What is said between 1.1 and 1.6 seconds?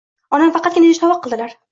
qildilar.